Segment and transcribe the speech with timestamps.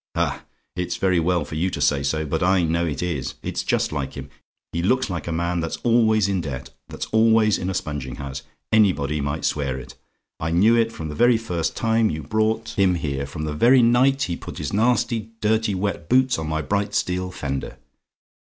[0.15, 0.45] "Ah!
[0.75, 3.91] it's very well for you to say so; but I know it is; it's just
[3.91, 4.31] like him.
[4.73, 8.41] He looks like a man that's always in debt that's always in a sponging house.
[8.71, 9.93] Anybody might swear it.
[10.39, 13.83] I knew it from the very first time you brought him here from the very
[13.83, 17.77] night he put his nasty dirty wet boots on my bright steel fender.